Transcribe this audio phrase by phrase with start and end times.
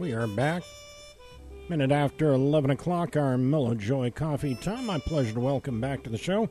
[0.00, 0.62] We are back.
[1.68, 4.86] Minute after 11 o'clock, our Mellow Joy coffee time.
[4.86, 6.48] My pleasure to welcome back to the show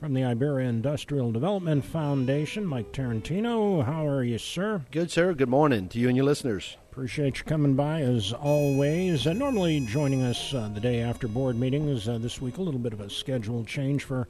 [0.00, 3.84] from the Iberia Industrial Development Foundation, Mike Tarantino.
[3.84, 4.86] How are you, sir?
[4.90, 5.34] Good, sir.
[5.34, 6.78] Good morning to you and your listeners.
[6.90, 9.26] Appreciate you coming by as always.
[9.26, 12.08] Uh, normally joining us uh, the day after board meetings.
[12.08, 14.28] Uh, this week, a little bit of a schedule change for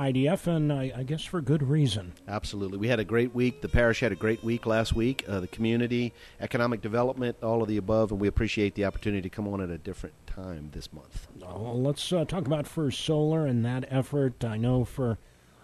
[0.00, 2.14] IDF, and I, I, guess for good reason.
[2.26, 2.78] Absolutely.
[2.78, 3.60] We had a great week.
[3.60, 5.24] The parish had a great week last week.
[5.28, 9.28] Uh, the community, economic development, all of the above, and we appreciate the opportunity to
[9.28, 11.28] come on at a different time this month.
[11.38, 14.42] Well, let's uh, talk about First Solar and that effort.
[14.42, 15.18] I know for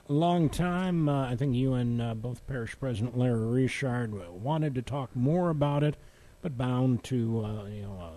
[0.06, 4.74] a long time, uh, I think you and uh, both Parish President Larry Richard wanted
[4.74, 5.96] to talk more about it,
[6.42, 8.12] but bound to uh, you know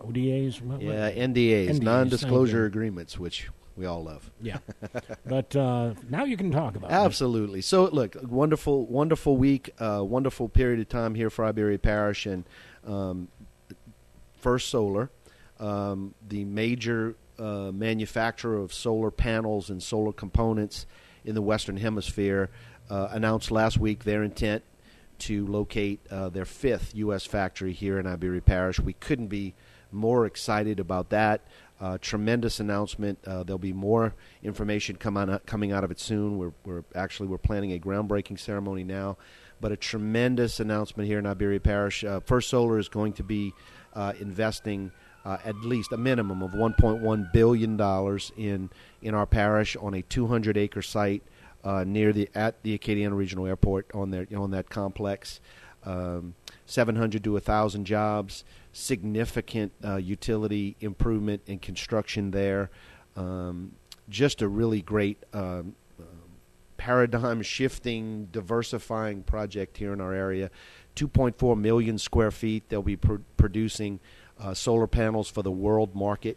[0.00, 0.60] ODAs.
[0.60, 4.30] What, yeah, NDAs, NDAs non-disclosure agreements, which we all love.
[4.40, 4.58] Yeah,
[5.26, 6.94] but uh, now you can talk about it.
[6.94, 7.60] absolutely.
[7.60, 7.64] It.
[7.64, 12.44] So look, wonderful, wonderful week, uh, wonderful period of time here for Iberia Parish and
[12.86, 13.28] um,
[14.36, 15.10] First Solar,
[15.58, 20.86] um, the major uh, manufacturer of solar panels and solar components
[21.24, 22.50] in the Western Hemisphere,
[22.90, 24.62] uh, announced last week their intent
[25.18, 27.24] to locate uh, their fifth U.S.
[27.24, 28.78] factory here in Iberia Parish.
[28.78, 29.54] We couldn't be
[29.90, 31.40] more excited about that.
[31.80, 33.18] Uh, tremendous announcement.
[33.26, 36.38] Uh, there'll be more information come on, uh, coming out of it soon.
[36.38, 39.16] We're, we're actually we're planning a groundbreaking ceremony now,
[39.60, 42.04] but a tremendous announcement here in Iberia Parish.
[42.04, 43.52] Uh, First Solar is going to be
[43.92, 44.92] uh, investing
[45.24, 48.70] uh, at least a minimum of 1.1 billion dollars in
[49.02, 51.24] in our parish on a 200 acre site
[51.84, 55.40] near the at the Acadiana Regional Airport on their on that complex.
[55.84, 56.34] Um,
[56.66, 62.70] 700 to 1,000 jobs significant uh, utility improvement and construction there.
[63.16, 63.72] Um,
[64.08, 66.04] just a really great um, uh,
[66.76, 70.50] paradigm shifting, diversifying project here in our area.
[70.96, 72.68] 2.4 million square feet.
[72.68, 74.00] They'll be pr- producing
[74.40, 76.36] uh, solar panels for the world market.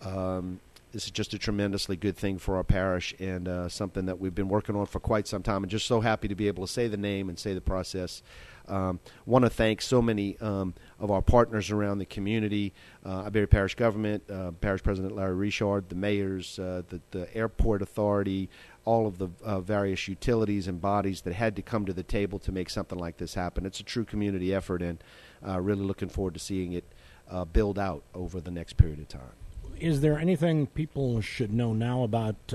[0.00, 0.60] Um,
[0.94, 4.34] this is just a tremendously good thing for our parish and uh, something that we've
[4.34, 5.64] been working on for quite some time.
[5.64, 8.22] And just so happy to be able to say the name and say the process
[8.68, 12.72] um, Want to thank so many um, of our partners around the community,
[13.04, 17.82] uh, Iberia Parish Government, uh, Parish President Larry Richard, the mayors, uh, the, the airport
[17.82, 18.48] authority,
[18.84, 22.38] all of the uh, various utilities and bodies that had to come to the table
[22.38, 23.66] to make something like this happen.
[23.66, 25.02] It's a true community effort, and
[25.46, 26.84] uh, really looking forward to seeing it
[27.30, 29.43] uh, build out over the next period of time.
[29.80, 32.52] Is there anything people should know now about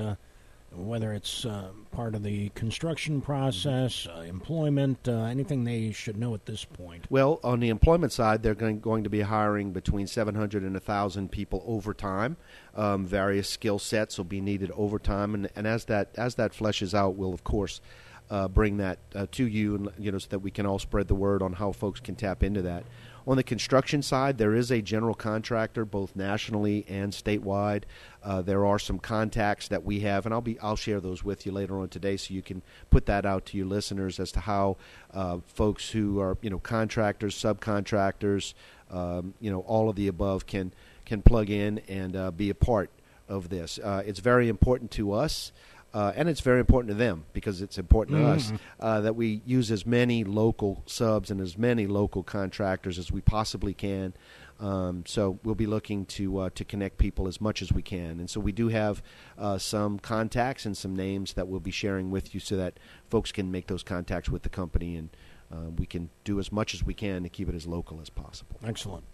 [0.71, 6.33] whether it's uh, part of the construction process, uh, employment, uh, anything they should know
[6.33, 7.05] at this point?
[7.09, 11.31] Well, on the employment side, they're going, going to be hiring between 700 and 1,000
[11.31, 12.37] people over time.
[12.75, 16.53] Um, various skill sets will be needed over time, and, and as that as that
[16.53, 17.81] fleshes out, we'll of course
[18.29, 21.07] uh, bring that uh, to you, and you know, so that we can all spread
[21.07, 22.83] the word on how folks can tap into that.
[23.29, 27.83] On the construction side, there is a general contractor, both nationally and statewide.
[28.23, 31.45] Uh, there are some contacts that we have, and I'll be I'll share those with
[31.45, 34.39] you later on today, so you can put that out to your listeners as to
[34.39, 34.77] how
[35.13, 38.55] uh, folks who are you know contractors, subcontractors,
[38.89, 40.73] um, you know all of the above can
[41.05, 42.89] can plug in and uh, be a part
[43.27, 43.77] of this.
[43.77, 45.51] Uh, it's very important to us.
[45.93, 48.55] Uh, and it's very important to them because it's important to mm-hmm.
[48.55, 53.11] us uh, that we use as many local subs and as many local contractors as
[53.11, 54.13] we possibly can.
[54.59, 58.19] Um, so we'll be looking to uh, to connect people as much as we can,
[58.19, 59.01] and so we do have
[59.37, 62.77] uh, some contacts and some names that we'll be sharing with you, so that
[63.09, 65.09] folks can make those contacts with the company, and
[65.49, 68.09] uh, we can do as much as we can to keep it as local as
[68.09, 68.59] possible.
[68.65, 69.05] Excellent.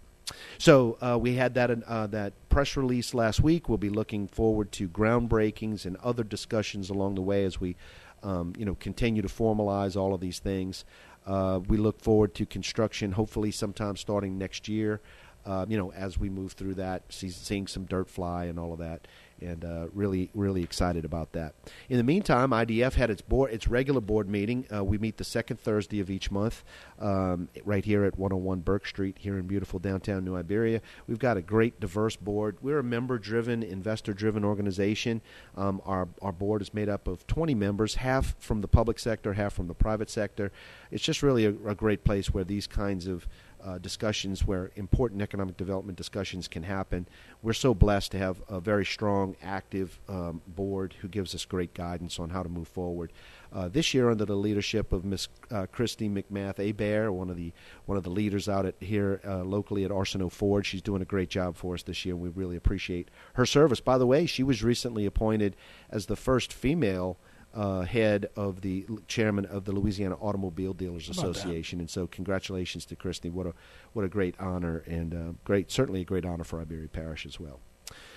[0.58, 3.68] So uh, we had that uh, that press release last week.
[3.68, 7.76] We'll be looking forward to groundbreakings and other discussions along the way as we,
[8.22, 10.84] um, you know, continue to formalize all of these things.
[11.26, 15.00] Uh, we look forward to construction, hopefully sometime starting next year.
[15.44, 18.72] Uh, you know, as we move through that, see, seeing some dirt fly and all
[18.72, 19.06] of that
[19.40, 21.54] and uh, really, really excited about that.
[21.88, 24.66] In the meantime, IDF had its board, its regular board meeting.
[24.74, 26.64] Uh, we meet the second Thursday of each month,
[26.98, 30.80] um, right here at 101 Burke Street, here in beautiful downtown New Iberia.
[31.06, 32.56] We've got a great, diverse board.
[32.62, 35.20] We're a member-driven, investor-driven organization.
[35.56, 39.34] Um, our our board is made up of 20 members, half from the public sector,
[39.34, 40.52] half from the private sector.
[40.90, 43.26] It's just really a, a great place where these kinds of
[43.66, 47.06] uh, discussions where important economic development discussions can happen.
[47.42, 51.74] We're so blessed to have a very strong, active um, board who gives us great
[51.74, 53.12] guidance on how to move forward.
[53.52, 57.52] Uh, this year, under the leadership of Miss uh, Christy McMath Abear, one of the
[57.86, 61.06] one of the leaders out at here uh, locally at Arsenault Ford, she's doing a
[61.06, 62.14] great job for us this year.
[62.14, 63.80] and We really appreciate her service.
[63.80, 65.56] By the way, she was recently appointed
[65.90, 67.16] as the first female
[67.56, 71.80] uh, head of the chairman of the Louisiana Automobile Dealers Association.
[71.80, 73.30] And so, congratulations to Christy.
[73.30, 73.54] What a
[73.94, 77.40] what a great honor and uh, great, certainly a great honor for Iberia Parish as
[77.40, 77.60] well.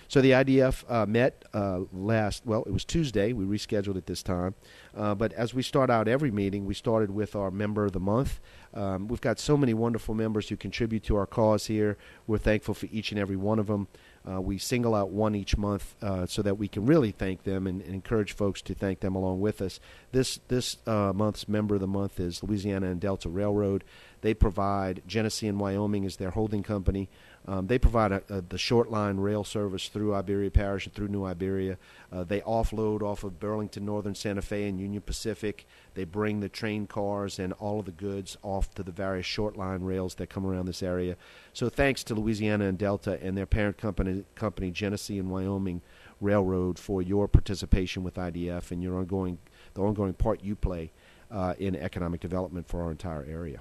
[0.10, 3.32] So the IDF uh, met uh, last, well, it was Tuesday.
[3.32, 4.56] We rescheduled it this time.
[4.98, 8.00] Uh, but as we start out every meeting, we started with our member of the
[8.00, 8.40] month.
[8.74, 11.96] Um, we've got so many wonderful members who contribute to our cause here.
[12.26, 13.88] We're thankful for each and every one of them.
[14.28, 17.68] Uh, we single out one each month uh, so that we can really thank them
[17.68, 19.80] and, and, encourage folks to thank them along with us.
[20.12, 23.84] This this uh, month's member of the month is Louisiana and Delta Railroad.
[24.22, 27.10] They provide Genesee and Wyoming as their holding company.
[27.48, 31.08] Um, they provide a, a, the short line rail service through Iberia Parish and through
[31.08, 31.78] New Iberia.
[32.12, 35.66] Uh, they offload off of Burlington Northern Santa Fe and Union Pacific.
[35.94, 39.58] They bring the train cars and all of the goods off to the various short
[39.58, 41.16] line rails that come around this area.
[41.54, 45.82] So thanks to Louisiana and Delta and their parent company, company Genesee and Wyoming
[46.22, 49.40] Railroad for your participation with IDF and your ongoing
[49.74, 50.92] the ongoing part you play
[51.32, 53.60] uh, in economic development for our entire area.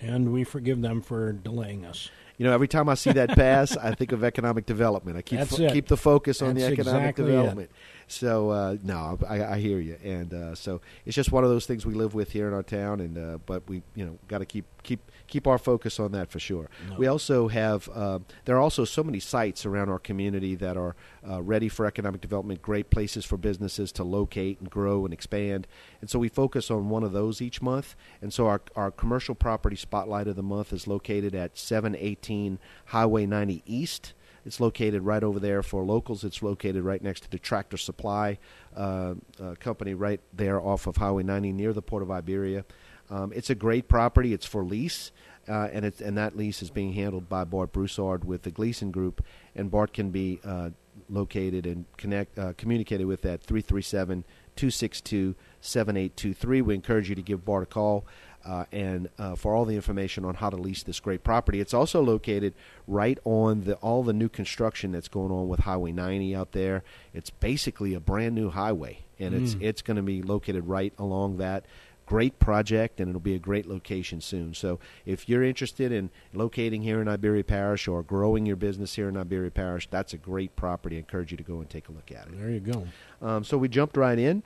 [0.00, 2.10] And we forgive them for delaying us.
[2.38, 5.16] You know, every time I see that pass, I think of economic development.
[5.16, 7.70] I keep fo- keep the focus on That's the economic exactly development.
[7.70, 8.12] It.
[8.12, 11.66] So uh, no, I, I, hear you, and uh, so it's just one of those
[11.66, 14.38] things we live with here in our town, and uh, but we you know got
[14.38, 16.68] to keep keep keep our focus on that for sure.
[16.88, 16.96] No.
[16.96, 20.96] We also have uh, there are also so many sites around our community that are
[21.28, 25.66] uh, ready for economic development, great places for businesses to locate and grow and expand,
[26.00, 27.94] and so we focus on one of those each month.
[28.20, 33.26] And so our our commercial property spotlight of the month is located at 718 Highway
[33.26, 34.14] 90 East.
[34.44, 36.24] It's located right over there for locals.
[36.24, 38.38] It's located right next to the Tractor Supply
[38.74, 42.64] uh, uh, company, right there off of Highway 90 near the Port of Iberia.
[43.10, 44.32] Um, it's a great property.
[44.32, 45.12] It's for lease,
[45.48, 48.90] uh, and it's and that lease is being handled by Bart Broussard with the Gleason
[48.90, 49.24] Group,
[49.54, 50.70] and Bart can be uh,
[51.08, 54.24] located and connect uh, communicated with at 337
[54.56, 56.62] 262 7823.
[56.62, 58.04] We encourage you to give Bart a call.
[58.46, 61.60] Uh, and uh, for all the information on how to lease this great property.
[61.60, 62.54] It's also located
[62.86, 66.84] right on the all the new construction that's going on with Highway 90 out there.
[67.12, 69.42] It's basically a brand new highway, and mm.
[69.42, 71.66] it's it's going to be located right along that.
[72.08, 74.54] Great project, and it'll be a great location soon.
[74.54, 79.08] So, if you're interested in locating here in Iberia Parish or growing your business here
[79.08, 80.96] in Iberia Parish, that's a great property.
[80.96, 82.40] I encourage you to go and take a look at it.
[82.40, 82.86] There you go.
[83.20, 84.42] Um, so we jumped right in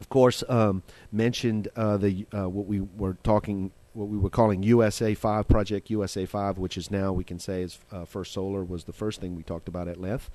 [0.00, 4.62] of course, um, mentioned uh, the uh, what we were talking, what we were calling
[4.62, 8.64] USA Five Project USA Five, which is now we can say is uh, First Solar
[8.64, 10.30] was the first thing we talked about at length.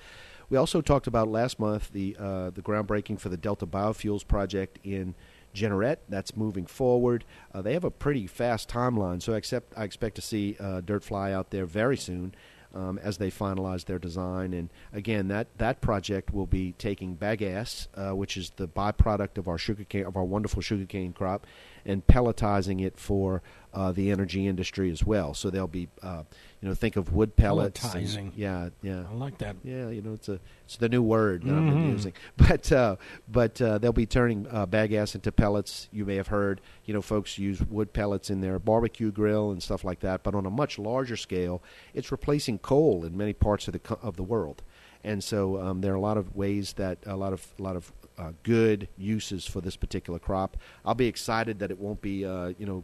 [0.50, 4.80] We also talked about last month the uh, the groundbreaking for the Delta Biofuels project
[4.84, 5.16] in
[5.53, 5.97] Jeanerette.
[6.09, 7.25] That's moving forward.
[7.53, 10.81] Uh, they have a pretty fast timeline, so I, accept, I expect to see uh,
[10.81, 12.33] dirt fly out there very soon
[12.73, 14.53] um, as they finalize their design.
[14.53, 19.47] And again, that, that project will be taking bagasse, uh, which is the byproduct of
[19.47, 21.45] our sugarcane of our wonderful sugarcane crop,
[21.85, 23.41] and pelletizing it for
[23.74, 25.33] uh, the energy industry as well.
[25.33, 26.24] So they'll be, uh,
[26.62, 27.80] you know, think of wood pellets.
[27.80, 28.18] Pelletizing.
[28.18, 29.03] And, yeah, yeah.
[29.09, 29.56] I like that.
[29.63, 31.68] Yeah, you know, it's a it's the new word that mm-hmm.
[31.68, 32.13] I've been using.
[32.38, 32.95] But uh,
[33.27, 35.89] but uh, they'll be turning uh, bagasse into pellets.
[35.91, 39.62] You may have heard, you know, folks use wood pellets in their barbecue grill and
[39.62, 40.24] stuff like that.
[40.24, 41.63] But on a much larger scale,
[41.94, 44.62] it's replacing coal in many parts of the co- of the world.
[45.03, 47.75] And so um, there are a lot of ways that a lot of a lot
[47.75, 50.57] of uh, good uses for this particular crop.
[50.86, 52.83] I'll be excited that it won't be uh, you know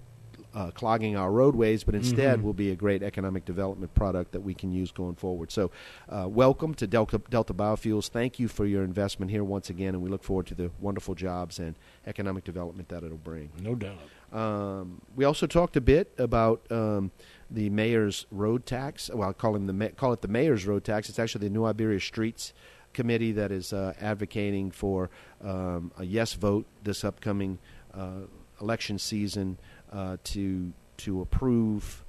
[0.56, 2.44] uh, clogging our roadways, but instead Mhm.
[2.44, 5.52] will be a great economic development product that we can use going forward.
[5.52, 5.70] So,
[6.10, 8.10] uh, welcome to Delta, Delta Biofuels.
[8.10, 11.13] Thank you for your investment here once again, and we look forward to the wonderful
[11.13, 11.75] jobs and
[12.08, 13.50] economic development that it'll bring.
[13.62, 14.00] No doubt.
[14.34, 17.12] Um, we also talked a bit about um,
[17.51, 19.10] the mayor's road tax.
[19.13, 21.10] Well, I call him the ma- call it the mayor's road tax.
[21.10, 22.53] It's actually the New Iberia Streets
[22.93, 25.10] Committee that is uh, advocating for
[25.43, 27.60] um, a yes vote this upcoming
[27.93, 28.22] uh,
[28.62, 29.58] election season
[29.91, 32.03] uh, to to approve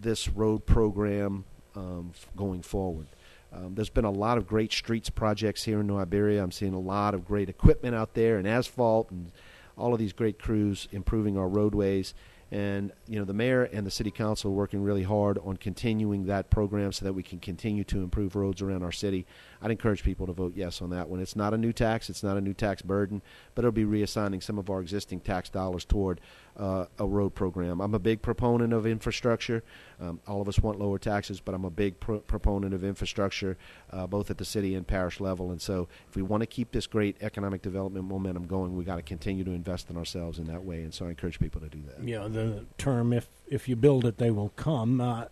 [0.00, 3.06] this road program um, going forward.
[3.52, 6.42] Um, there's been a lot of great streets projects here in New Iberia.
[6.42, 9.32] I'm seeing a lot of great equipment out there and asphalt and
[9.76, 12.14] all of these great crews improving our roadways.
[12.50, 16.26] And you know the mayor and the city council are working really hard on continuing
[16.26, 19.26] that program so that we can continue to improve roads around our city.
[19.60, 21.20] I'd encourage people to vote yes on that one.
[21.20, 23.20] It's not a new tax, it's not a new tax burden,
[23.54, 26.20] but it'll be reassigning some of our existing tax dollars toward
[26.58, 27.80] uh, a road program.
[27.80, 29.62] I'm a big proponent of infrastructure.
[30.00, 33.56] Um, all of us want lower taxes, but I'm a big pro- proponent of infrastructure,
[33.92, 35.50] uh, both at the city and parish level.
[35.50, 38.96] And so, if we want to keep this great economic development momentum going, we got
[38.96, 40.82] to continue to invest in ourselves in that way.
[40.82, 42.02] And so, I encourage people to do that.
[42.06, 45.24] Yeah, the term "if if you build it, they will come." Uh,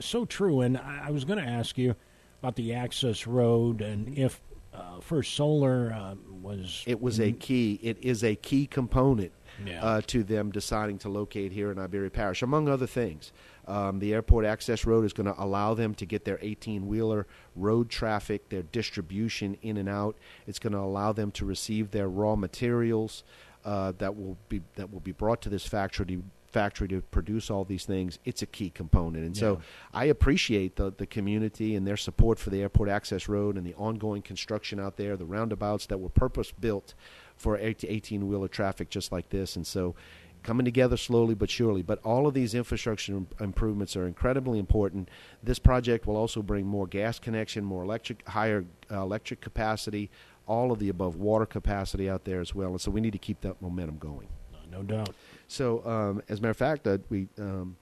[0.00, 0.60] so true.
[0.60, 1.94] And I, I was going to ask you
[2.40, 4.40] about the access road, and if
[4.72, 6.84] uh, First Solar uh, was.
[6.86, 7.78] It was a key.
[7.82, 9.32] It is a key component
[9.64, 9.82] Yeah.
[9.84, 13.32] uh, to them deciding to locate here in Iberia Parish, among other things.
[13.66, 17.26] Um, the airport access road is going to allow them to get their 18 wheeler
[17.54, 20.16] road traffic, their distribution in and out.
[20.46, 23.22] It's going to allow them to receive their raw materials
[23.64, 26.22] uh, that will be that will be brought to this factory to,
[26.52, 28.18] factory to produce all these things.
[28.24, 29.60] It's a key component, and so
[29.92, 33.74] I appreciate the the community and their support for the airport access road and the
[33.74, 36.94] ongoing construction out there, the roundabouts that were purpose built
[37.36, 39.94] for 18 wheeler traffic just like this, and so
[40.42, 41.82] coming together slowly but surely.
[41.82, 45.08] But all of these infrastructure improvements are incredibly important.
[45.42, 50.10] This project will also bring more gas connection, more electric, higher uh, electric capacity,
[50.46, 52.70] all of the above water capacity out there as well.
[52.70, 54.28] And so we need to keep that momentum going.
[54.70, 55.14] no doubt.
[55.50, 57.76] So, um, as a matter of fact, uh, we um,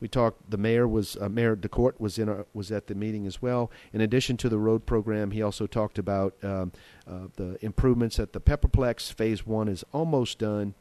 [0.00, 0.50] we talked.
[0.50, 3.70] The mayor was uh, Mayor DeCourt was in our, was at the meeting as well.
[3.92, 6.72] In addition to the road program, he also talked about um,
[7.06, 9.12] uh, the improvements at the Pepperplex.
[9.12, 10.74] Phase one is almost done.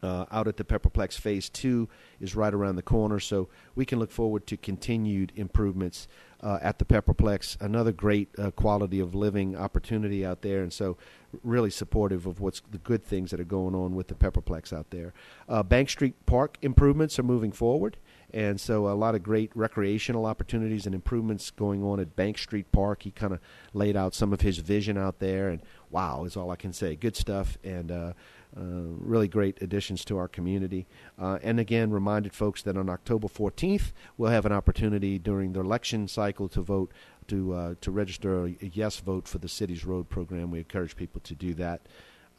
[0.00, 1.88] Uh, out at the Pepperplex Phase Two
[2.20, 6.06] is right around the corner, so we can look forward to continued improvements
[6.40, 7.60] uh, at the Pepperplex.
[7.60, 10.96] Another great uh, quality of living opportunity out there, and so
[11.42, 14.90] really supportive of what's the good things that are going on with the Pepperplex out
[14.90, 15.12] there.
[15.48, 17.96] Uh, Bank Street Park improvements are moving forward,
[18.32, 22.70] and so a lot of great recreational opportunities and improvements going on at Bank Street
[22.72, 23.02] Park.
[23.02, 23.40] He kind of
[23.72, 26.94] laid out some of his vision out there, and wow, is all I can say.
[26.94, 28.12] Good stuff, and uh,
[28.54, 30.86] really great additions to our community.
[31.18, 35.60] Uh, and again, reminded folks that on October 14th, we'll have an opportunity during the
[35.60, 36.92] election cycle to vote
[37.28, 40.50] to uh, to register a yes vote for the city's road program.
[40.50, 41.82] We encourage people to do that.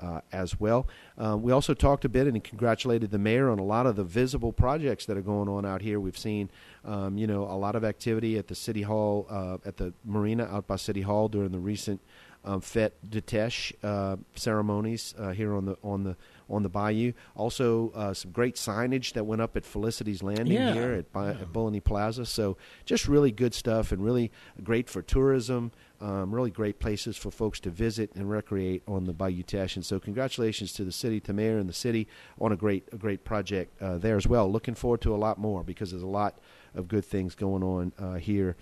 [0.02, 0.88] Uh, as well.
[1.18, 4.04] Uh, we also talked a bit and congratulated the mayor on a lot of the
[4.06, 6.00] visible projects that are going on out here.
[6.00, 6.50] We've seen,
[6.86, 10.46] um, you know, a lot of activity at the city hall, uh, at the marina
[10.46, 12.00] out by city hall during the recent
[12.46, 16.16] um, Fete de Teche uh, ceremonies uh, here on the on the
[16.50, 17.12] on the bayou.
[17.36, 20.74] Also, uh, some great signage that went up at Felicity's Landing Yeah.
[20.74, 21.42] here at, Bi- Yeah.
[21.78, 22.26] at Plaza.
[22.26, 24.32] So, just really good stuff and really
[24.64, 25.72] great for tourism.
[26.02, 29.76] Um, really great places for folks to visit and recreate on the Bayou Teche.
[29.76, 32.08] And so, congratulations to the city, to mayor and the city
[32.42, 34.52] on a great a great project uh, there as well.
[34.52, 36.40] Looking forward to a lot more because there's a lot
[36.74, 38.56] of good things going on uh, here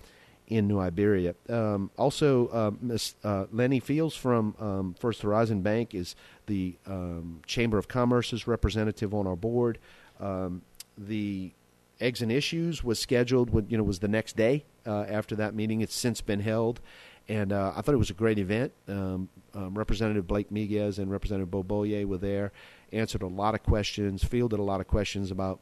[0.48, 1.34] in New Iberia.
[1.48, 7.42] Um, also, uh, Miss uh, Lenny Fields from um, First Horizon Bank is the um,
[7.46, 9.78] Chamber of Commerce's representative on our board.
[10.18, 10.62] Um,
[10.96, 11.52] the
[12.00, 15.54] Eggs and Issues was scheduled, when, you know, was the next day uh, after that
[15.54, 15.82] meeting.
[15.82, 16.80] It's since been held,
[17.28, 18.72] and uh, I thought it was a great event.
[18.88, 21.60] Um, um, Representative Blake Miguez and Representative Bo
[22.06, 22.52] were there,
[22.90, 25.60] answered a lot of questions, fielded a lot of questions about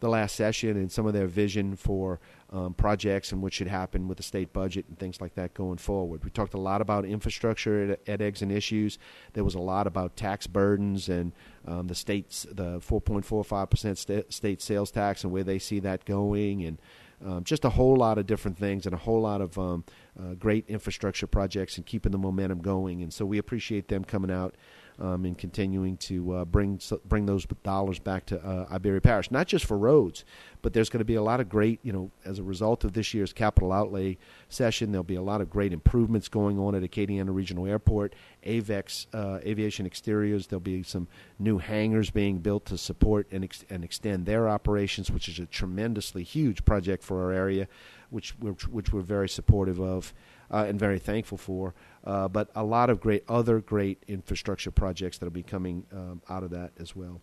[0.00, 4.08] the last session and some of their vision for um, projects and what should happen
[4.08, 6.24] with the state budget and things like that going forward.
[6.24, 8.98] We talked a lot about infrastructure at, at Eggs and Issues.
[9.34, 11.32] There was a lot about tax burdens and
[11.66, 16.04] um, the state's the 4.45 percent sta- state sales tax and where they see that
[16.04, 16.78] going and.
[17.20, 19.82] Um, just a whole lot of different things and a whole lot of um,
[20.16, 23.02] uh, great infrastructure projects and keeping the momentum going.
[23.02, 24.54] And so we appreciate them coming out
[25.00, 29.46] um, and continuing to uh, bring bring those dollars back to uh, Iberia Parish, not
[29.46, 30.24] just for roads,
[30.62, 32.92] but there's going to be a lot of great, you know, as a result of
[32.92, 36.82] this year's capital outlay session, there'll be a lot of great improvements going on at
[36.82, 38.14] Acadiana Regional Airport,
[38.44, 40.46] AVEX uh, Aviation Exteriors.
[40.46, 41.06] There'll be some
[41.38, 45.46] new hangars being built to support and ex- and extend their operations, which is a
[45.46, 47.68] tremendously huge project for our area,
[48.10, 50.12] which which, which we're very supportive of
[50.50, 51.74] uh, and very thankful for.
[52.08, 56.42] Uh, but a lot of great other great infrastructure projects that'll be coming um, out
[56.42, 57.20] of that as well.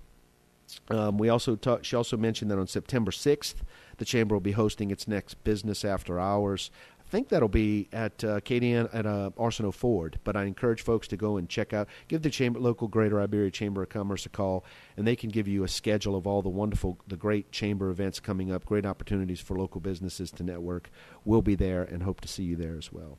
[0.90, 3.56] Um, we also talk, she also mentioned that on September 6th,
[3.98, 6.70] the chamber will be hosting its next business after hours.
[7.00, 11.08] I think that'll be at uh, Acadian at uh, Arsenault Ford, but I encourage folks
[11.10, 14.30] to go and check out, give the chamber, local Greater Iberia Chamber of Commerce a
[14.30, 14.66] call,
[14.98, 18.20] and they can give you a schedule of all the wonderful, the great chamber events
[18.20, 20.92] coming up, great opportunities for local businesses to network.
[21.24, 23.18] We'll be there and hope to see you there as well.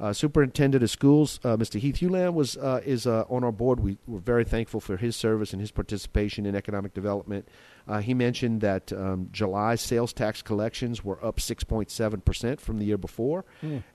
[0.00, 1.78] Uh, Superintendent of Schools, uh, Mr.
[1.78, 3.80] Heath Hulin, was uh, is uh, on our board.
[3.80, 7.46] We were very thankful for his service and his participation in economic development.
[7.90, 12.84] Uh, he mentioned that um, July sales tax collections were up 6.7 percent from the
[12.84, 13.44] year before,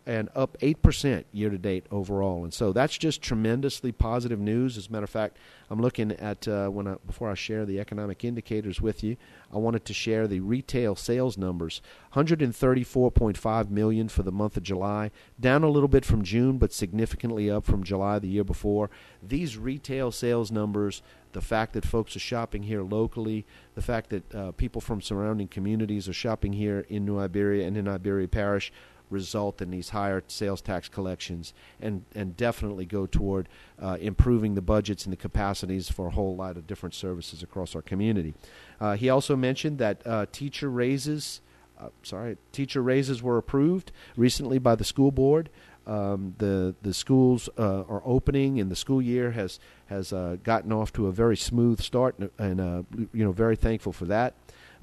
[0.06, 2.44] and up 8 percent year to date overall.
[2.44, 4.76] And so that's just tremendously positive news.
[4.78, 5.38] As a matter of fact,
[5.70, 9.16] I'm looking at uh, when I, before I share the economic indicators with you,
[9.54, 11.82] I wanted to share the retail sales numbers:
[12.16, 15.10] 134.5 million for the month of July,
[15.40, 18.90] down a little bit from June, but significantly up from July the year before.
[19.24, 21.02] These retail sales numbers,
[21.36, 25.50] the fact that folks are shopping here locally, the fact that uh, people from surrounding
[25.50, 28.72] communities are shopping here in New Iberia and in Iberia Parish,
[29.10, 33.50] result in these higher sales tax collections and, and definitely go toward
[33.82, 37.76] uh, improving the budgets and the capacities for a whole lot of different services across
[37.76, 38.34] our community.
[38.80, 41.42] Uh, he also mentioned that uh, teacher raises,
[41.78, 45.50] uh, sorry, teacher raises were approved recently by the school board.
[45.88, 50.72] Um, the the schools uh, are opening, and the school year has has uh, gotten
[50.72, 54.34] off to a very smooth start, and, and you know very thankful for that.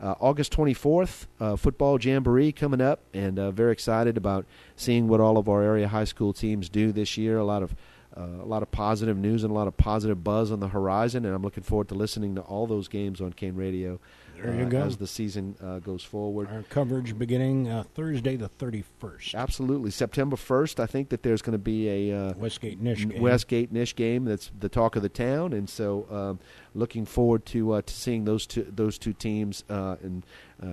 [0.03, 4.45] Uh, August 24th, uh, football jamboree coming up, and uh, very excited about
[4.75, 7.39] seeing what all of our area high school teams do this year.
[7.39, 7.77] A lot of
[8.17, 11.25] uh, a lot of positive news and a lot of positive buzz on the horizon,
[11.25, 14.01] and I'm looking forward to listening to all those games on Kane Radio
[14.43, 14.83] there you uh, go.
[14.83, 16.49] as the season uh, goes forward.
[16.51, 19.35] Our coverage beginning uh, Thursday the 31st.
[19.35, 19.91] Absolutely.
[19.91, 23.21] September 1st, I think that there's going to be a uh, Westgate Nish game.
[23.21, 26.39] Westgate Nish game that's the talk of the town, and so um,
[26.75, 30.25] looking forward to uh, to seeing those two those two teams uh, and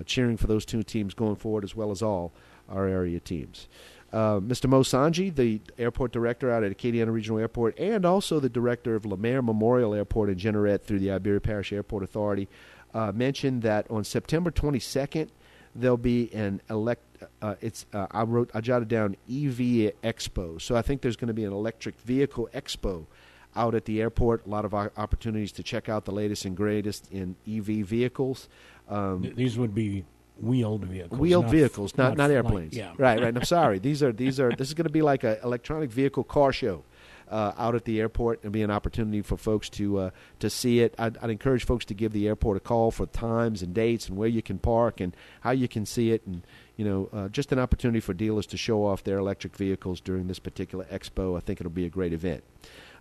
[0.05, 2.31] cheering for those two teams going forward as well as all
[2.69, 3.67] our area teams.
[4.11, 4.67] Uh, Mr.
[4.67, 9.05] Mo Sanji, the airport director out at Acadiana Regional Airport, and also the director of
[9.05, 12.47] Lemaire Memorial Airport in Jeanerette through the Iberia Parish Airport Authority,
[12.93, 15.29] uh, mentioned that on September 22nd
[15.75, 17.03] there'll be an elect.
[17.41, 21.27] Uh, it's uh, I wrote I jotted down EV Expo, so I think there's going
[21.27, 23.05] to be an electric vehicle expo
[23.55, 24.45] out at the airport.
[24.45, 28.47] A lot of opportunities to check out the latest and greatest in EV vehicles.
[28.87, 30.05] Um, These would be
[30.41, 31.19] wheeled vehicles.
[31.19, 32.75] Wheeled not vehicles, not not, not airplanes.
[32.75, 32.93] yeah.
[32.97, 33.35] Right, right.
[33.35, 33.79] I'm sorry.
[33.79, 34.51] These are these are.
[34.51, 36.83] This is going to be like an electronic vehicle car show
[37.29, 40.09] uh, out at the airport and be an opportunity for folks to uh,
[40.39, 40.95] to see it.
[40.97, 44.17] I'd, I'd, encourage folks to give the airport a call for times and dates and
[44.17, 46.41] where you can park and how you can see it and
[46.75, 50.27] you know uh, just an opportunity for dealers to show off their electric vehicles during
[50.27, 51.37] this particular expo.
[51.37, 52.43] I think it'll be a great event.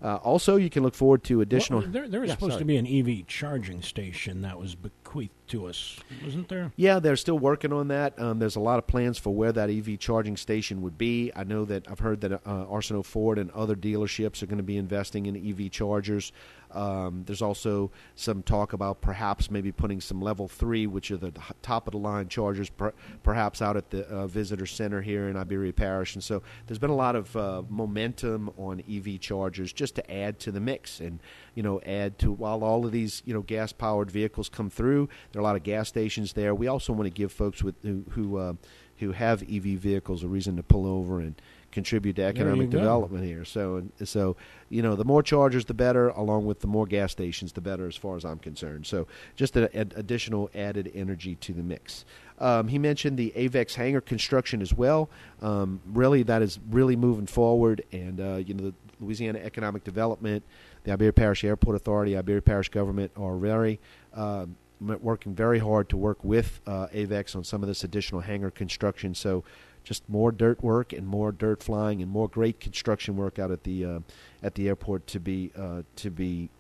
[0.03, 1.81] Uh, also, you can look forward to additional.
[1.81, 2.63] Well, there, there was yeah, supposed sorry.
[2.63, 6.73] to be an EV charging station that was bequeathed to us, wasn't there?
[6.77, 8.19] Yeah, they're still working on that.
[8.21, 11.33] Um, there's a lot of plans for where that EV charging station would be.
[11.35, 14.63] I know that I've heard that uh, Arsenault Ford and other dealerships are going to
[14.63, 16.33] be investing in EV chargers.
[16.73, 21.33] Um, there's also some talk about perhaps maybe putting some level three, which are the
[21.63, 25.37] top of the line chargers, per, perhaps out at the uh, visitor center here in
[25.37, 26.15] Iberia Parish.
[26.15, 30.39] And so there's been a lot of uh, momentum on EV chargers just to add
[30.41, 31.21] to the mix and
[31.55, 35.09] you know add to while all of these you know gas powered vehicles come through.
[35.33, 36.55] There are a lot of gas stations there.
[36.55, 38.53] We also want to give folks with who who, uh,
[38.99, 41.41] who have EV vehicles a reason to pull over and
[41.79, 43.45] contribute to economic development here.
[43.45, 44.37] So, so
[44.69, 46.09] you know, the more chargers, the better.
[46.09, 48.85] Along with the more gas stations, the better, as far as I'm concerned.
[48.87, 52.05] So, just an additional added energy to the mix.
[52.41, 55.09] Um, he mentioned the Avex hangar construction as well.
[55.41, 60.43] Um, really, that is really moving forward, and uh, you know, the Louisiana Economic Development,
[60.83, 63.79] the Iberia Parish Airport Authority, Iberia Parish government are very.
[64.13, 64.47] Uh,
[64.81, 69.13] working very hard to work with uh, AVEX on some of this additional hangar construction.
[69.13, 69.43] So
[69.89, 73.65] just more dirt work and more dirt flying and more great construction work out at
[73.65, 74.01] the uh,
[74.43, 76.51] at the airport to be uh, to be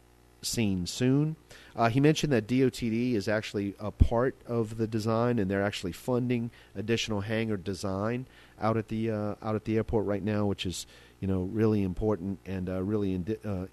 [0.41, 1.37] seen soon.
[1.77, 5.93] Uh, he mentioned that DOTD is actually a part of the design, and they're actually
[5.93, 8.27] funding additional hangar design
[8.63, 10.87] out at the uh, out at the airport right now, which is
[11.21, 13.67] you know really important and uh, really indi- uh,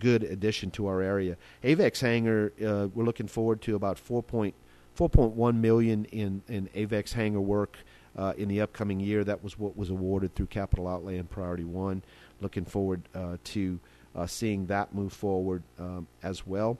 [0.00, 1.36] good addition to our area.
[1.62, 7.78] AVEX hangar, we're looking forward to about 4.4.1 million in in AVEX hangar work
[8.16, 9.24] uh, in the upcoming year.
[9.24, 12.02] That was what was awarded through Capital Outlay and Priority One.
[12.40, 13.80] Looking forward uh, to
[14.14, 16.78] uh, seeing that move forward um, as well.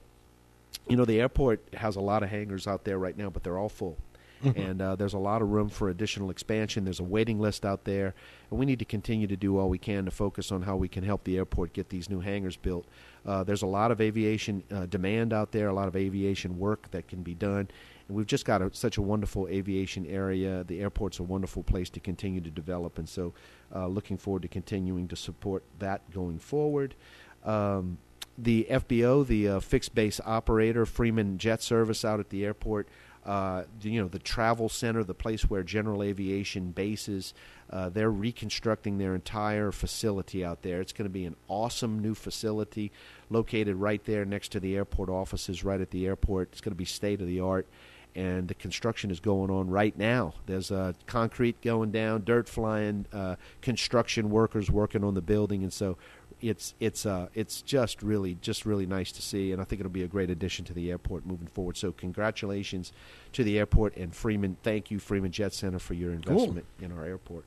[0.87, 3.57] You know, the airport has a lot of hangars out there right now, but they're
[3.57, 3.97] all full.
[4.43, 4.59] Mm-hmm.
[4.59, 6.83] and uh, there's a lot of room for additional expansion.
[6.83, 8.13] There's a waiting list out there,
[8.51, 10.87] and we need to continue to do all we can to focus on how we
[10.87, 12.85] can help the airport get these new hangars built.
[13.25, 16.91] Uh, there's a lot of aviation uh, demand out there, a lot of aviation work
[16.91, 17.67] that can be done,
[18.07, 20.63] and we've just got a, such a wonderful aviation area.
[20.63, 23.33] The airport's a wonderful place to continue to develop, and so
[23.73, 26.95] uh, looking forward to continuing to support that going forward.
[27.43, 27.97] Um,
[28.37, 32.89] the FBO, the uh, fixed base operator, Freeman Jet Service out at the airport,
[33.25, 37.33] uh, you know, the travel center, the place where general aviation bases,
[37.71, 40.79] uh, they're reconstructing their entire facility out there.
[40.79, 42.91] It's going to be an awesome new facility
[43.29, 46.49] located right there next to the airport offices, right at the airport.
[46.51, 47.67] It's going to be state of the art
[48.15, 50.33] and the construction is going on right now.
[50.45, 55.73] There's uh, concrete going down, dirt flying, uh, construction workers working on the building, and
[55.73, 55.97] so
[56.41, 59.91] it's it's uh, it's just really just really nice to see, and I think it'll
[59.91, 61.77] be a great addition to the airport moving forward.
[61.77, 62.93] So congratulations
[63.33, 64.57] to the airport and Freeman.
[64.63, 66.85] Thank you, Freeman Jet Center, for your investment cool.
[66.85, 67.45] in our airport.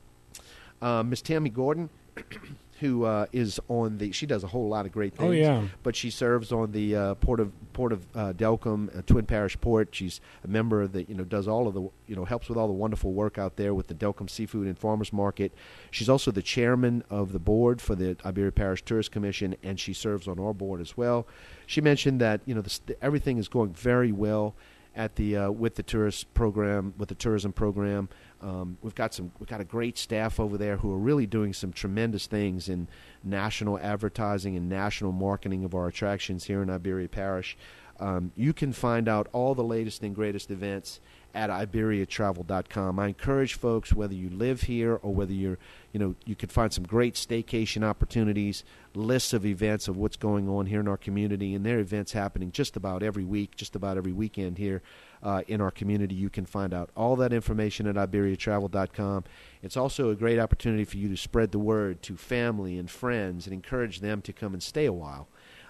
[0.81, 1.89] Uh, Miss Tammy Gordon,
[2.79, 5.27] who uh, is on the, she does a whole lot of great things.
[5.27, 5.63] Oh, yeah.
[5.83, 9.59] But she serves on the uh, port of port of uh, Delcambre, uh, Twin Parish
[9.59, 9.89] Port.
[9.91, 12.67] She's a member that you know, does all of the, you know, helps with all
[12.67, 15.53] the wonderful work out there with the Delcambre Seafood and Farmers Market.
[15.91, 19.93] She's also the chairman of the board for the Iberia Parish Tourist Commission, and she
[19.93, 21.27] serves on our board as well.
[21.65, 24.55] She mentioned that you know the, everything is going very well
[24.95, 28.09] at the uh, with the tourist program with the tourism program.
[28.41, 31.53] Um, we've got some we've got a great staff over there who are really doing
[31.53, 32.87] some tremendous things in
[33.23, 37.57] national advertising and national marketing of our attractions here in Iberia Parish.
[37.99, 40.99] Um, you can find out all the latest and greatest events
[41.33, 42.97] at iberiatravel.com.
[42.97, 45.59] I encourage folks, whether you live here or whether you're,
[45.91, 48.63] you know, you could find some great staycation opportunities,
[48.95, 52.13] lists of events of what's going on here in our community, and there are events
[52.13, 54.81] happening just about every week, just about every weekend here
[55.21, 56.15] uh, in our community.
[56.15, 59.25] You can find out all that information at iberiatravel.com.
[59.61, 63.45] It's also a great opportunity for you to spread the word to family and friends
[63.45, 65.27] and encourage them to come and stay a while.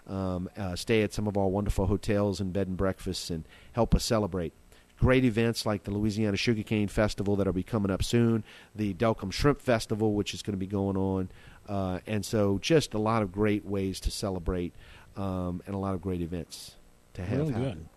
[0.09, 3.93] Um, uh, stay at some of our wonderful hotels and bed and breakfasts and help
[3.93, 4.53] us celebrate.
[4.99, 8.43] Great events like the Louisiana Sugarcane Festival that'll be coming up soon,
[8.75, 11.29] the Delcambre Shrimp Festival, which is going to be going on,
[11.69, 14.73] uh, and so just a lot of great ways to celebrate
[15.15, 16.75] um, and a lot of great events
[17.13, 17.89] to have Real happen.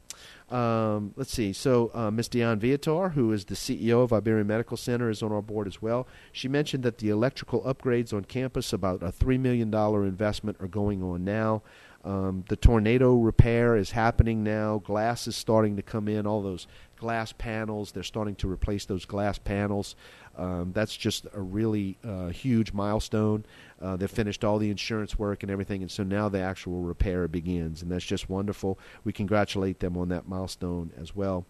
[0.52, 1.54] Um, let's see.
[1.54, 2.28] So, uh, Ms.
[2.28, 5.80] Dionne Viator, who is the CEO of Iberian Medical Center, is on our board as
[5.80, 6.06] well.
[6.30, 11.02] She mentioned that the electrical upgrades on campus, about a $3 million investment, are going
[11.02, 11.62] on now.
[12.04, 14.78] Um, the tornado repair is happening now.
[14.78, 16.26] Glass is starting to come in.
[16.26, 19.96] All those glass panels, they're starting to replace those glass panels.
[20.36, 23.44] Um, that's just a really uh, huge milestone.
[23.80, 27.28] Uh, they've finished all the insurance work and everything, and so now the actual repair
[27.28, 28.78] begins, and that's just wonderful.
[29.04, 31.44] We congratulate them on that milestone as well.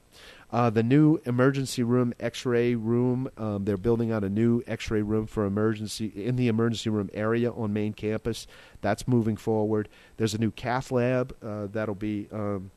[0.50, 5.26] Uh, the new emergency room, X-ray room, um, they're building out a new X-ray room
[5.26, 8.46] for emergency in the emergency room area on main campus.
[8.80, 9.88] That's moving forward.
[10.16, 12.28] There's a new cath lab uh, that'll be.
[12.32, 12.70] Um,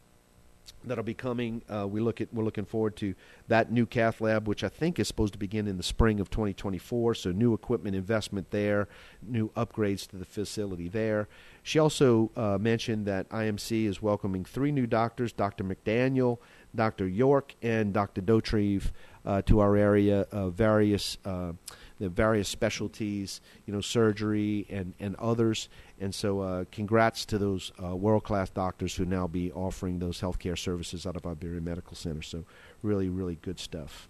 [0.88, 1.62] that'll be coming.
[1.70, 3.16] Uh, we look at we're looking forward to
[3.48, 6.30] that new cath lab, which I think is supposed to begin in the spring of
[6.30, 7.16] 2024.
[7.16, 8.88] So new equipment investment there,
[9.22, 11.28] new upgrades to the facility there.
[11.64, 15.64] She also uh, mentioned that IMC is welcoming three new doctors: Dr.
[15.64, 16.38] McDaniel,
[16.76, 17.08] Dr.
[17.08, 18.22] York, and Dr.
[18.22, 18.92] Dotrieve
[19.26, 20.28] uh, to our area.
[20.32, 21.54] Various uh,
[22.00, 25.70] the various specialties, you know, surgery and, and others.
[26.00, 30.20] And so, uh, congrats to those uh, world class doctors who now be offering those
[30.20, 32.22] healthcare services out of Iberia Medical Center.
[32.22, 32.46] So,
[32.82, 34.10] really, really good stuff.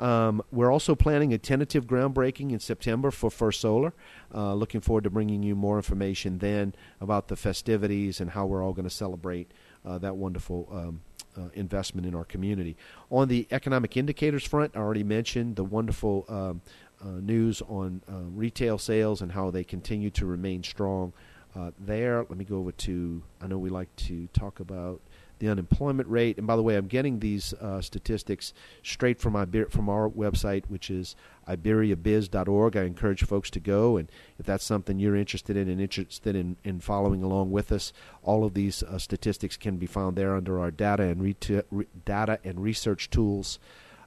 [0.00, 3.92] Um, we're also planning a tentative groundbreaking in September for First Solar.
[4.34, 8.64] Uh, looking forward to bringing you more information then about the festivities and how we're
[8.64, 9.52] all going to celebrate
[9.84, 11.00] uh, that wonderful um,
[11.36, 12.76] uh, investment in our community.
[13.10, 16.62] On the economic indicators front, I already mentioned the wonderful um,
[17.08, 21.12] news on uh, retail sales and how they continue to remain strong
[21.54, 22.18] uh, there.
[22.18, 25.00] Let me go over to, I know we like to talk about
[25.42, 26.38] the unemployment rate.
[26.38, 30.66] And by the way, I'm getting these uh, statistics straight from, Iber- from our website,
[30.68, 31.16] which is
[31.48, 32.76] iberiabiz.org.
[32.76, 36.58] I encourage folks to go, and if that's something you're interested in and interested in,
[36.62, 40.60] in following along with us, all of these uh, statistics can be found there under
[40.60, 43.58] our data and, re- data and research tools.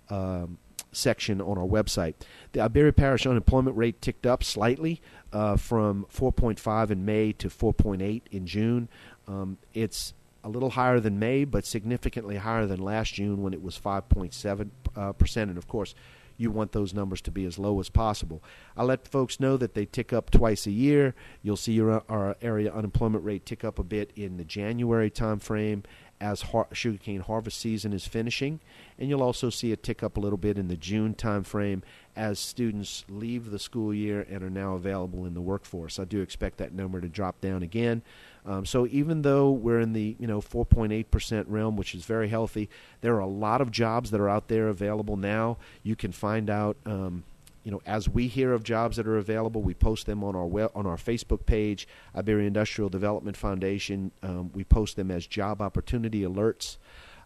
[0.09, 0.59] Um,
[0.95, 2.15] section on our website.
[2.53, 5.01] The Iberia Parish unemployment rate ticked up slightly
[5.33, 8.89] uh, from 4.5 in May to 4.8 in June.
[9.27, 10.13] Um, it's
[10.43, 14.69] a little higher than May, but significantly higher than last June when it was 5.7
[14.95, 15.49] uh, percent.
[15.49, 15.95] And of course,
[16.37, 18.43] you want those numbers to be as low as possible.
[18.75, 21.15] I let folks know that they tick up twice a year.
[21.41, 25.39] You'll see your our area unemployment rate tick up a bit in the January time
[25.39, 25.83] frame
[26.21, 28.59] as har- sugarcane harvest season is finishing,
[28.97, 31.81] and you'll also see it tick up a little bit in the June timeframe
[32.15, 35.99] as students leave the school year and are now available in the workforce.
[35.99, 38.01] I do expect that number to drop down again.
[38.45, 42.29] Um, so even though we're in the you know 4.8 percent realm, which is very
[42.29, 42.69] healthy,
[43.01, 45.57] there are a lot of jobs that are out there available now.
[45.83, 46.77] You can find out.
[46.85, 47.23] Um,
[47.65, 50.45] you know, as we hear of jobs that are available, we post them on our
[50.45, 54.11] web, on our Facebook page, Iberia Industrial Development Foundation.
[54.21, 56.77] Um, we post them as job opportunity alerts.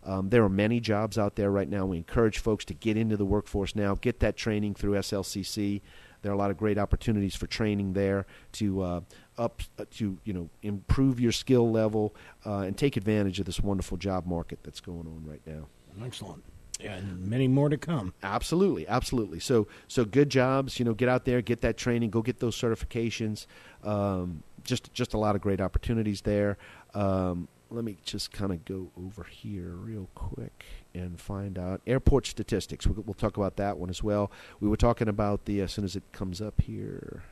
[0.01, 1.85] Um, there are many jobs out there right now.
[1.85, 5.81] We encourage folks to get into the workforce now, get that training through SLCC.
[6.21, 9.01] There are a lot of great opportunities for training there to uh,
[9.37, 13.59] up uh, to you know improve your skill level uh, and take advantage of this
[13.59, 15.67] wonderful job market that's going on right now.
[16.01, 16.43] Excellent
[16.79, 18.13] and many more to come.
[18.23, 19.39] Absolutely, absolutely.
[19.39, 20.79] So, so good jobs.
[20.79, 23.45] You know, get out there, get that training, go get those certifications.
[23.83, 26.57] Um, just, just a lot of great opportunities there.
[26.93, 32.25] Um, let me just kind of go over here real quick and find out airport
[32.25, 32.87] statistics.
[32.87, 34.31] We'll, we'll talk about that one as well.
[34.59, 37.23] We were talking about the as soon as it comes up here.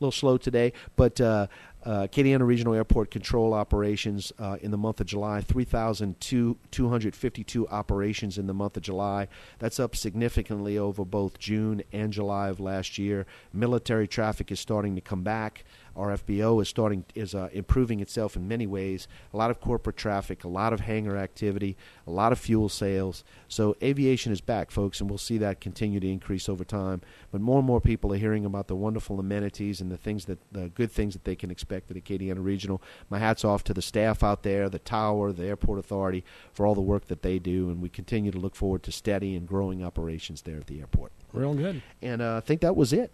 [0.00, 1.46] A little slow today, but uh,
[1.84, 8.46] uh, Acadiana Regional Airport control operations uh, in the month of July, 3,252 operations in
[8.46, 9.28] the month of July.
[9.58, 13.24] That's up significantly over both June and July of last year.
[13.52, 15.64] Military traffic is starting to come back.
[16.00, 19.08] Our FBO is starting is uh, improving itself in many ways.
[19.32, 23.24] A lot of corporate traffic, a lot of hangar activity, a lot of fuel sales.
[23.48, 27.00] So aviation is back, folks, and we'll see that continue to increase over time.
[27.32, 30.38] But more and more people are hearing about the wonderful amenities and the things that
[30.52, 32.82] the good things that they can expect expect at Acadiana Regional.
[33.08, 36.74] My hat's off to the staff out there, the tower, the airport authority for all
[36.74, 39.84] the work that they do, and we continue to look forward to steady and growing
[39.84, 41.12] operations there at the airport.
[41.32, 41.82] Real good.
[42.02, 43.12] And uh, I think that was it.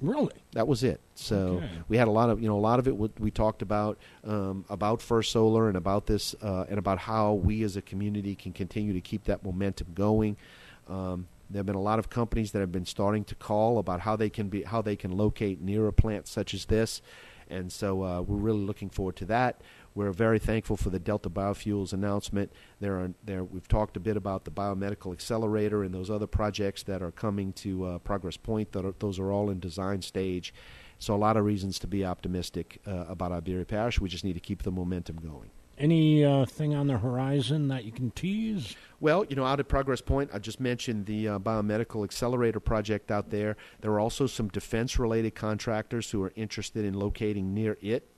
[0.00, 0.34] Really?
[0.52, 1.00] That was it.
[1.14, 1.68] So Okay.
[1.88, 3.98] we had a lot of, you know, a lot of it we, we talked about
[4.24, 8.34] um, about First Solar and about this uh, and about how we as a community
[8.34, 10.36] can continue to keep that momentum going.
[10.88, 14.00] Um, there have been a lot of companies that have been starting to call about
[14.00, 17.00] how they can be how they can locate near a plant such as this,
[17.48, 19.60] and so uh, we're really looking forward to that.
[19.98, 22.52] We're very thankful for the Delta Biofuels announcement.
[22.78, 26.84] There are there we've talked a bit about the biomedical accelerator and those other projects
[26.84, 28.70] that are coming to uh, Progress Point.
[28.70, 30.54] That are, those are all in design stage.
[31.00, 34.00] So a lot of reasons to be optimistic uh, about Iberia Parish.
[34.00, 35.50] We just need to keep the momentum going.
[35.76, 38.76] Any uh, thing on the horizon that you can tease?
[39.00, 43.10] Well, you know, out at Progress Point, I just mentioned the uh, biomedical accelerator project
[43.10, 43.56] out there.
[43.80, 48.08] There are also some defense-related contractors who are interested in locating near it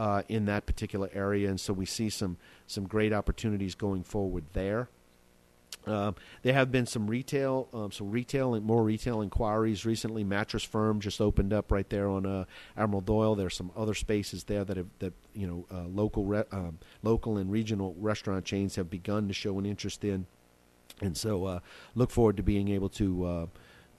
[0.00, 4.44] uh, in that particular area, and so we see some some great opportunities going forward
[4.54, 4.88] there.
[5.86, 10.24] Um, there have been some retail, um, some retail and more retail inquiries recently.
[10.24, 12.44] Mattress Firm just opened up right there on uh,
[12.78, 13.34] Admiral Doyle.
[13.34, 17.36] There's some other spaces there that have that you know uh, local re- um, local
[17.36, 20.24] and regional restaurant chains have begun to show an interest in,
[21.02, 21.60] and so uh,
[21.94, 23.48] look forward to being able to.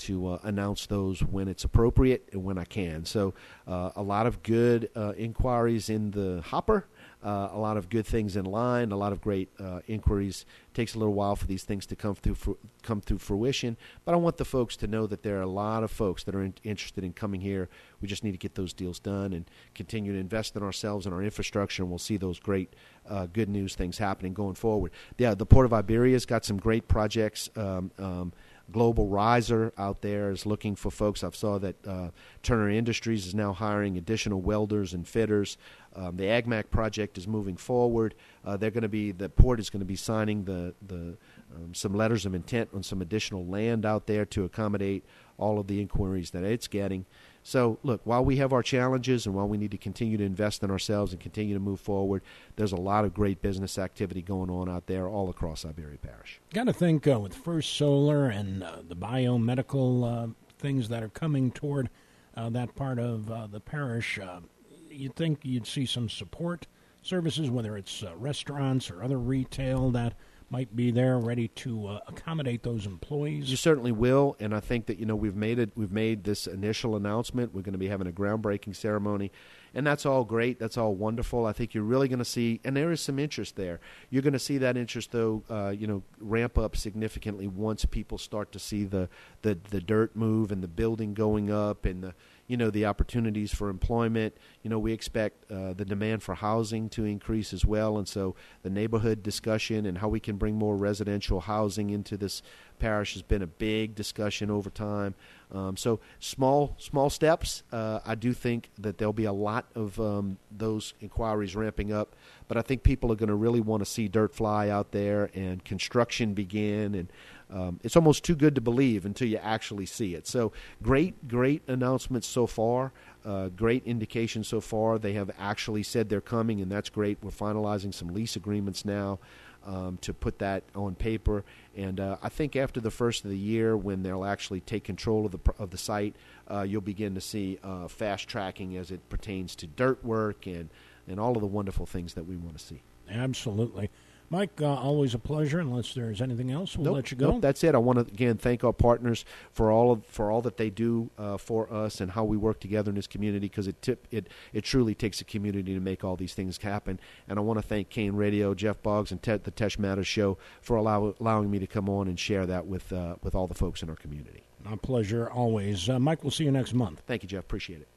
[0.02, 3.06] To uh, announce those when it's appropriate and when I can.
[3.06, 3.34] So,
[3.68, 6.88] uh, a lot of good uh, inquiries in the hopper,
[7.24, 10.46] uh, a lot of good things in line, a lot of great uh, inquiries.
[10.74, 14.18] takes a little while for these things to come through come through fruition, but I
[14.18, 16.56] want the folks to know that there are a lot of folks that are in-
[16.64, 17.70] interested in coming here.
[18.02, 21.14] We just need to get those deals done and continue to invest in ourselves and
[21.14, 22.74] our infrastructure, and we'll see those great
[23.08, 24.92] uh, good news things happening going forward.
[25.18, 27.50] Yeah, the Port of Iberia's got some great projects.
[27.56, 28.34] Um, um,
[28.72, 31.24] Global Riser out there is looking for folks.
[31.24, 32.10] I've saw that uh,
[32.44, 35.58] Turner Industries is now hiring additional welders and fitters.
[35.96, 38.16] Um, the AgMac project is moving forward.
[38.46, 41.18] Uh, they're going to be the port is going to be signing the the
[41.56, 45.04] um, some letters of intent on some additional land out there to accommodate
[45.38, 47.06] all of the inquiries that it's getting.
[47.44, 50.64] So, look, while we have our challenges and while we need to continue to invest
[50.64, 52.22] in ourselves and continue to move forward,
[52.56, 56.40] there's a lot of great business activity going on out there all across Iberia Parish.
[56.54, 61.10] Got to think uh, with First Solar and uh, the biomedical uh, things that are
[61.10, 61.90] coming toward
[62.38, 64.42] uh, that part of uh, the parish, uh,
[64.90, 66.68] you'd think you'd see some support
[67.02, 70.14] services, whether it's restaurants or other retail that
[70.52, 73.50] might be there ready to uh, accommodate those employees.
[73.50, 75.72] You certainly will, and I think that you know we've made it.
[75.76, 77.56] We've made this initial announcement.
[77.56, 79.32] We're going to be having a groundbreaking ceremony,
[79.74, 80.60] and that's all great.
[80.60, 81.46] That's all wonderful.
[81.46, 83.80] I think you're really going to see, and there is some interest there.
[84.10, 88.18] You're going to see that interest, though, uh, you know, ramp up significantly once people
[88.18, 89.08] start to see the
[89.44, 92.14] the the dirt move and the building going up and the
[92.52, 94.36] you know the opportunities for employment.
[94.62, 98.36] You know we expect uh, the demand for housing to increase as well, and so
[98.62, 102.42] the neighborhood discussion and how we can bring more residential housing into this
[102.78, 105.16] parish has been a big discussion over time.
[105.54, 107.64] Um, so small small steps.
[107.72, 112.18] Uh, I do think that there'll be a lot of um, those inquiries ramping up,
[112.50, 115.30] but I think people are going to really want to see dirt fly out there
[115.34, 117.08] and construction begin and.
[117.52, 120.26] Um, it's almost too good to believe until you actually see it.
[120.26, 122.94] So great, great announcements so far.
[123.26, 124.98] Uh, great indication so far.
[124.98, 127.18] They have actually said they're coming, and that's great.
[127.22, 129.20] We're finalizing some lease agreements now
[129.66, 131.44] um, to put that on paper.
[131.76, 135.26] And uh, I think after the first of the year, when they'll actually take control
[135.26, 136.16] of the of the site,
[136.50, 140.70] uh, you'll begin to see uh, fast tracking as it pertains to dirt work and
[141.08, 142.82] and all of the wonderful things that we want to see.
[143.10, 143.90] Absolutely.
[144.32, 145.60] Mike, uh, always a pleasure.
[145.60, 147.32] Unless there's anything else, we'll Nope, let you go.
[147.34, 147.76] nope, that's it.
[147.76, 151.10] I want to again thank our partners for all of for all that they do
[151.18, 154.30] uh, for us and how we work together in this community because it tip, it
[154.54, 156.98] it truly takes a community to make all these things happen.
[157.28, 160.38] And I want to thank Kane Radio, Jeff Boggs, and Ted, the Teche Matters Show
[160.62, 163.54] for allow, allowing me to come on and share that with uh, with all the
[163.54, 164.44] folks in our community.
[164.64, 165.90] My pleasure always.
[165.90, 167.02] Uh, Mike, we'll see you next month.
[167.06, 167.44] Thank you, Jeff.
[167.44, 167.88] Appreciate it.